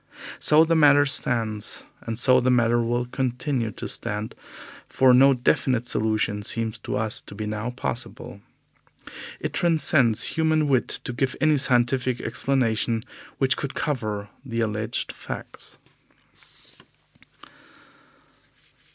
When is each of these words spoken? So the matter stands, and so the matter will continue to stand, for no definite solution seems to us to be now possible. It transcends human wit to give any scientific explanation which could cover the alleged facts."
So 0.39 0.65
the 0.65 0.75
matter 0.75 1.05
stands, 1.05 1.83
and 2.01 2.17
so 2.17 2.39
the 2.39 2.49
matter 2.49 2.81
will 2.81 3.05
continue 3.05 3.69
to 3.73 3.87
stand, 3.87 4.33
for 4.89 5.13
no 5.13 5.35
definite 5.35 5.85
solution 5.85 6.41
seems 6.41 6.79
to 6.79 6.95
us 6.97 7.21
to 7.21 7.35
be 7.35 7.45
now 7.45 7.69
possible. 7.69 8.41
It 9.39 9.53
transcends 9.53 10.23
human 10.23 10.67
wit 10.67 10.87
to 11.03 11.13
give 11.13 11.35
any 11.39 11.59
scientific 11.59 12.19
explanation 12.19 13.03
which 13.37 13.55
could 13.55 13.75
cover 13.75 14.29
the 14.43 14.61
alleged 14.61 15.11
facts." 15.11 15.77